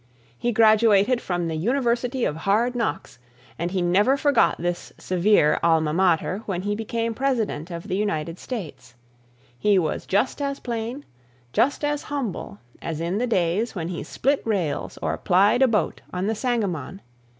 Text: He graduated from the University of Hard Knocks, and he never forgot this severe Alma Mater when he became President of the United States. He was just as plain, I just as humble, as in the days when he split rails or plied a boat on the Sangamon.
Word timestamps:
He 0.35 0.51
graduated 0.51 1.21
from 1.21 1.47
the 1.47 1.53
University 1.53 2.25
of 2.25 2.35
Hard 2.37 2.73
Knocks, 2.73 3.19
and 3.59 3.69
he 3.69 3.83
never 3.83 4.17
forgot 4.17 4.55
this 4.57 4.91
severe 4.97 5.59
Alma 5.61 5.93
Mater 5.93 6.39
when 6.47 6.63
he 6.63 6.73
became 6.73 7.13
President 7.13 7.69
of 7.69 7.87
the 7.87 7.95
United 7.95 8.39
States. 8.39 8.95
He 9.59 9.77
was 9.77 10.07
just 10.07 10.41
as 10.41 10.59
plain, 10.59 11.01
I 11.01 11.03
just 11.53 11.85
as 11.85 12.01
humble, 12.09 12.57
as 12.81 12.99
in 12.99 13.19
the 13.19 13.27
days 13.27 13.75
when 13.75 13.89
he 13.89 14.01
split 14.01 14.41
rails 14.43 14.97
or 15.03 15.15
plied 15.19 15.61
a 15.61 15.67
boat 15.67 16.01
on 16.11 16.25
the 16.25 16.33
Sangamon. 16.33 17.01